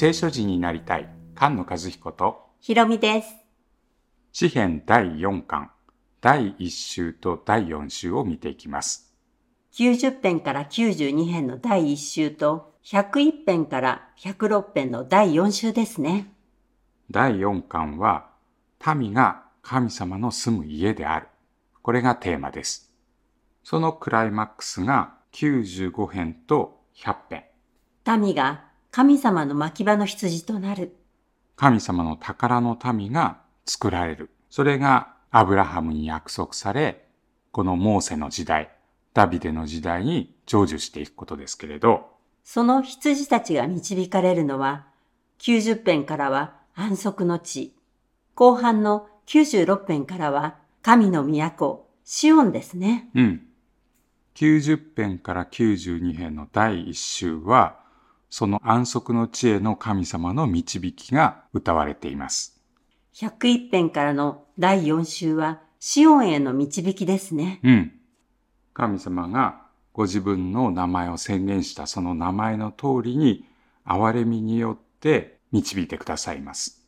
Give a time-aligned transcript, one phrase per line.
[0.00, 3.34] 聖書人になりたい菅野和彦とひろみです。
[4.30, 5.72] 詩編第4巻
[6.20, 9.12] 第1週と第4週を見ていきます。
[9.72, 16.32] 90編から92編の第1週と、101編から106編の第4週ですね。
[17.10, 18.30] 第4巻は
[18.94, 21.26] 民が神様の住む家である。
[21.82, 22.94] これがテーマです。
[23.64, 27.44] そのクライマックスが95編と100編。
[28.20, 30.96] 民が神様の牧場の羊となる。
[31.56, 34.30] 神様の宝の民が作られる。
[34.50, 37.06] それがアブラハムに約束され、
[37.52, 38.70] このモーセの時代、
[39.12, 42.10] ダビデの時代に成就していくことですけれど、
[42.44, 44.86] その羊たちが導かれるのは、
[45.40, 47.74] 90編からは安息の地、
[48.34, 53.10] 後半の96編からは神の都、シオンですね。
[53.14, 53.42] うん。
[54.34, 57.80] 90編から92編の第1週は、
[58.30, 62.60] その安息の地への神様の導きが歌われています。
[63.14, 67.60] 101編からの第4週はシオンへの導きですね。
[67.62, 67.92] うん。
[68.74, 69.62] 神様が
[69.92, 73.44] ご自分の名前を宣言したその名前の通りに、
[73.84, 76.86] 憐れみによって導いてくださいます。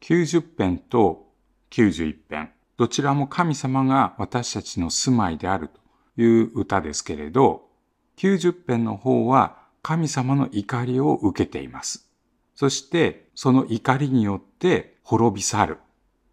[0.00, 1.26] 90編と
[1.70, 7.68] 91編、どちらも神様が私たちの住まいであるという歌ですけれど、
[8.16, 12.08] 90編の方は神様の怒りを受けています。
[12.54, 15.78] そしてその怒りによって滅び去る。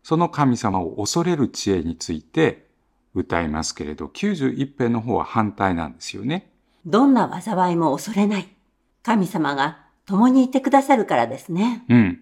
[0.04, 2.67] その神様を恐れる知恵について
[3.14, 6.52] 歌いますけれど、91編の方は反対なんですよね。
[6.86, 8.48] どんな災いも恐れない。
[9.04, 11.86] 神様が共にいてくださるからですね。
[11.89, 12.22] うん。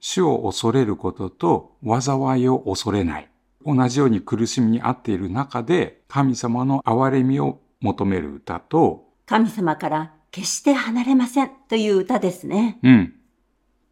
[0.00, 3.28] 主を恐れることと災いを恐れない。
[3.64, 12.78] 同じように苦しみにあっている中で神様の憐れみを求める歌と、神様から決して離れませんという歌ですね。
[12.82, 13.14] うん。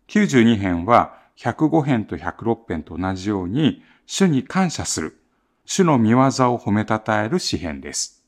[0.08, 5.18] 92編は105編と106編と同じように主に感謝する。
[5.64, 6.22] 主の見業を
[6.58, 8.24] 褒めたたえる詩編です。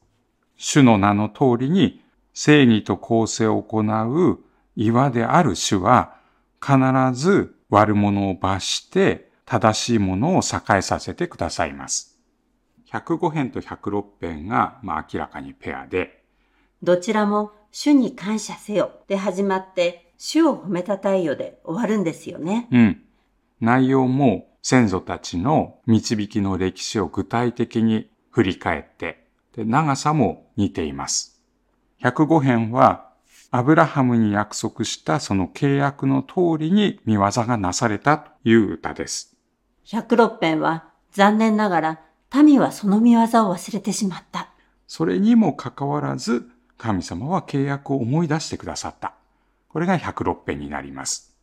[0.56, 2.03] 主の名の通りに
[2.34, 4.44] 正義と公正を行う
[4.76, 6.16] 岩である主は
[6.60, 6.78] 必
[7.19, 12.19] ず悪者を罰して正しいものを栄えさせてくださいます。
[12.91, 16.25] 105編と106編が、まあ、明らかにペアで、
[16.82, 22.69] どちらも主に感謝せよで始まって、主を褒めたたえよで終わるんですよね。
[22.70, 23.03] うん。
[23.60, 31.41] 内容も先祖たちの導きの歴史を具体的に振り返って、で長さも似ています。
[32.03, 33.10] 105編は、
[33.53, 39.37] アブラハムに約束したその契約の通りに見業がなされたという歌です。
[39.87, 42.00] 106編は残念ながら
[42.44, 44.50] 民はその見業を忘れてしまった。
[44.87, 46.48] それにもかかわらず、
[46.80, 49.12] 神様は契約を思い出してくださった。
[49.68, 51.36] これが106編になります。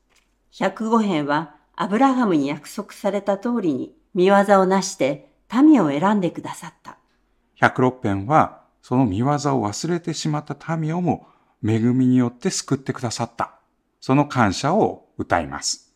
[0.53, 6.97] 105編はアブラハムに約束された通りに見業をなして民を選んでくださった。
[7.61, 11.27] 106編は、その見業を忘れてしまった民をも
[11.63, 13.59] 恵みによって救ってくださった。
[13.99, 15.93] その感謝を歌います。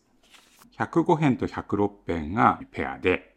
[0.78, 3.34] 105編と106編がペアで、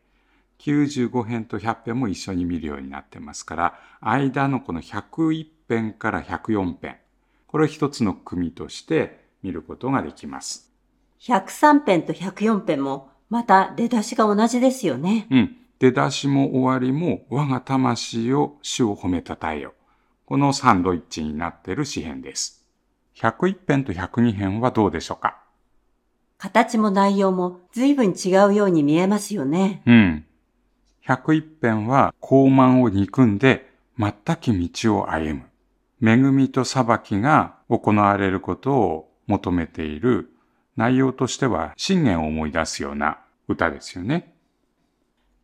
[0.59, 6.97] 95編と100編も一緒に見るようになってますから、間のこの101編から104編、
[7.47, 10.71] これを一つの組として見ることができます。
[11.21, 15.27] 103編と104編もまた出だしが同じですよね。
[15.31, 15.55] うん。
[15.79, 19.73] 出だしも終わりも我が魂を主を褒めたたえよ。
[20.25, 22.65] このサンドイッチになっている詩編です。
[23.15, 25.37] 101編と102編はどうでしょうか？
[26.37, 29.81] 形も内容も随分違うように見えますよね。
[29.85, 30.25] うん。
[31.05, 35.45] 101編は高慢を憎んで全き道を歩む。
[36.05, 40.29] 恵みと裁きが行われることを求めている
[40.75, 44.35] 内容としては信玄を思い出すような歌ですよね。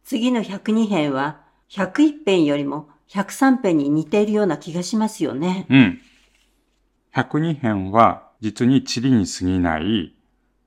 [0.04, 5.66] 次の102編は101編よりも103編に似ているような気がしますよね。
[5.70, 6.02] うん。
[7.14, 10.16] 102編は実に塵に過ぎない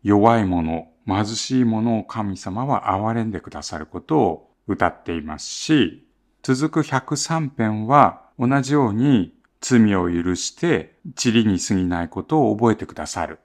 [0.03, 6.07] 弱い者、貧しい者を神様は憐れんでくださることを歌っていますし、
[6.43, 9.35] 続く103編は同じように
[9.65, 13.39] 罪を許して塵に過ぎないことを覚えてくださる。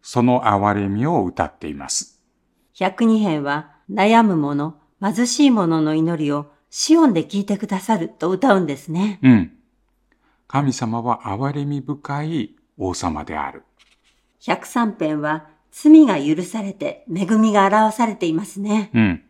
[0.00, 2.22] その憐れみを歌っています。
[2.76, 9.18] 102編は悩む者、貧しい者の祈りをシオンで聞いてくださると歌うんですね。
[9.22, 9.52] うん。
[10.46, 13.64] 神様は憐れみ深い王様である。
[14.42, 18.90] 103編は罪が許されて恵みが表されていますね。
[18.94, 19.22] うん。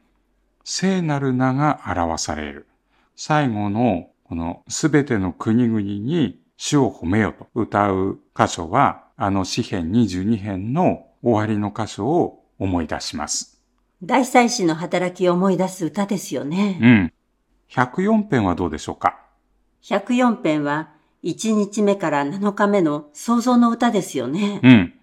[0.64, 2.66] 聖なる名が表される。
[3.14, 13.62] 最後のこのすべての国々に主を褒めよと歌う箇所はあの詩編22編の終わりの箇所を思い出します。
[14.02, 16.80] 大祭司の働きを思い出す歌ですよね。
[16.82, 17.12] うん。
[17.70, 19.20] 104編はどうでしょうか
[19.84, 20.90] ？104編は
[21.22, 24.60] 1日目から7日目の創造の歌ですよね。
[24.64, 24.94] うん。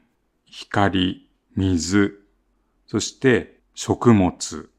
[0.47, 2.19] 光、水、
[2.87, 4.69] そして食物、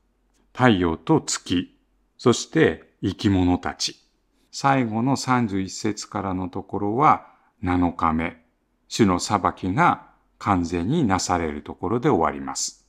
[0.52, 1.74] 太陽と月、
[2.18, 4.03] そして生き物たち。
[4.56, 7.26] 最後の31節からのところは
[7.64, 8.36] 7日目。
[8.86, 10.06] 主の裁きが
[10.38, 12.86] 完全になされるところで終わります。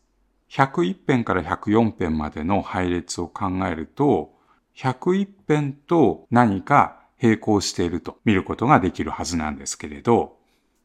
[0.52, 4.36] 101編から104編までの配列を考えると、
[4.76, 10.38] 101編と何か並行していると見ることができるはずなんですけれど、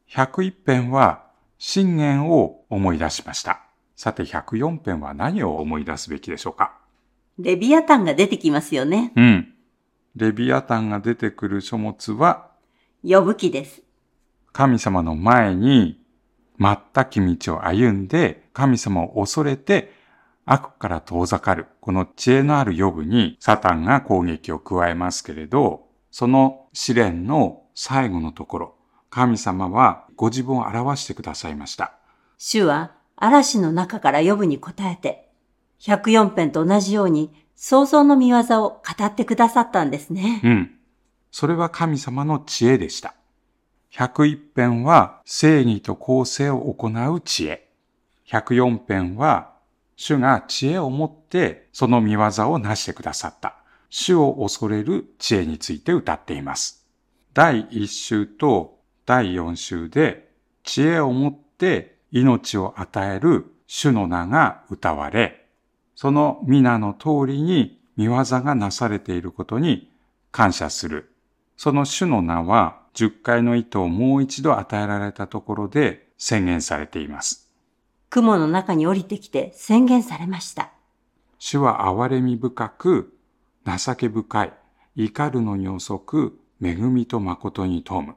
[0.09, 1.27] 101編は
[1.59, 3.61] 信玄を思い出しました。
[3.95, 6.75] さて104編は何を思い出すべきでしょうか？
[7.37, 9.13] レビアタンが出てきますよね。
[9.15, 9.50] うん。
[10.15, 12.47] レビアタンが出てくる書物は
[13.03, 13.81] 呼ぶ記です。
[14.51, 16.01] 神様の前に
[16.59, 16.77] 全
[17.09, 19.93] き道を歩んで神様を恐れて
[20.45, 28.75] 悪から遠ざかるこの知恵のある予部にサタンが攻撃を加えますけれどその試練の最後のところ
[29.11, 31.93] 神様はご自分を表してくださいました。
[32.37, 35.29] 主は嵐の中から呼ぶに答えて、
[35.81, 37.31] 104編と同じように
[37.63, 40.41] 創造の見業を語ってくださったんですね。
[40.43, 40.71] うん。
[41.29, 43.13] それは神様の知恵でした。
[43.93, 47.69] 101編は正義と公正を行う知恵。
[48.27, 49.53] 104編は
[49.95, 52.21] 主が知恵を持ってその見業
[52.51, 53.57] を成してくださった。
[53.91, 56.83] 主を恐れる知恵について歌っています。
[57.35, 60.31] 第1週と第4週で
[60.63, 65.40] 知恵を持って命を与える主の名が歌われ、
[66.01, 69.91] その皆の通りに見業がなされていることに
[70.31, 71.13] 感謝する。
[71.57, 77.53] その主の名は10回の糸をもう一度与えられたところで宣言されています。
[78.09, 80.71] 雲の中に降りてきて宣言されました。
[81.37, 83.15] 主は憐れみ深く、
[83.63, 84.53] 情け深い、
[84.95, 88.15] 怒るのに遅く、恵みと誠に富む。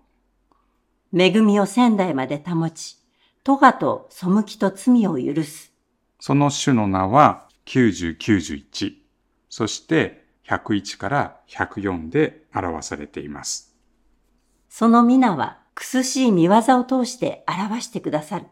[1.12, 2.96] 恵みを仙台まで保ち、
[3.42, 5.70] 咎と背きと罪を許す。
[6.18, 8.94] その主の名は90、91、
[9.48, 13.74] そして101から104で表されています。
[14.68, 18.46] その皆は、くすしい見業を通して表してくださる。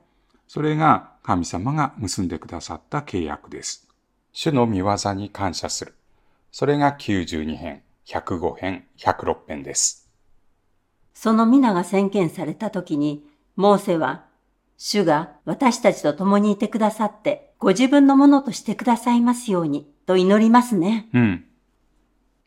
[0.49, 3.89] それが神様が結んでくださった契約です。
[4.33, 5.95] 主の見業に感謝する。
[6.51, 10.11] それが92編、105編、106編です。
[11.15, 13.25] その皆が宣言された時に、
[13.57, 14.25] モーセは、
[14.77, 21.09] 主が私たちと共にいてくださって、ご自分のものとしてくださいますように、と祈りますね。
[21.15, 21.45] うん。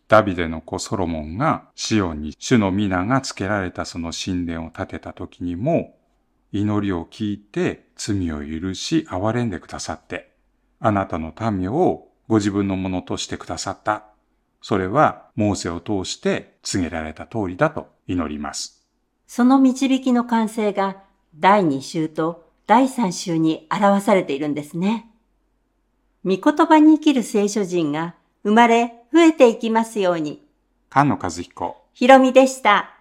[0.09, 5.97] ダビデの子ソロモンがシオンに主の皆が付けられたその神殿を建てた時にも、
[6.51, 10.33] 祈りを聞いて罪を許し憐れんでくださって、
[10.81, 14.03] あなたの民をご自分のものとしてくださった。
[14.61, 18.85] それはモーセを通して告げられた通りだと祈ります。
[19.27, 20.97] その導きの完成が
[21.39, 25.09] 第2週と第3週に表されているんですね。
[26.25, 30.43] 御言葉に生きる聖書人が生まれ増えていきますように。
[30.91, 31.77] 菅野和彦。
[31.93, 32.91] ひろみでした。